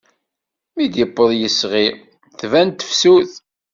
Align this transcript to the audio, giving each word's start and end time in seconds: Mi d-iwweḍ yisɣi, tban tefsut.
Mi 0.75 0.85
d-iwweḍ 0.93 1.31
yisɣi, 1.39 1.87
tban 2.39 2.67
tefsut. 2.71 3.31